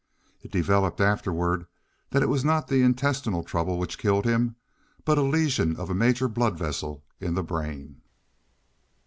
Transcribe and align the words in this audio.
It 0.41 0.49
developed 0.51 0.99
afterward 0.99 1.67
that 2.09 2.23
it 2.23 2.27
was 2.27 2.43
not 2.43 2.67
the 2.67 2.81
intestinal 2.81 3.43
trouble 3.43 3.77
which 3.77 3.99
killed 3.99 4.25
him, 4.25 4.55
but 5.05 5.19
a 5.19 5.21
lesion 5.21 5.75
of 5.75 5.91
a 5.91 5.93
major 5.93 6.27
blood 6.27 6.57
vessel 6.57 7.03
in 7.19 7.35
the 7.35 7.43
brain. 7.43 8.01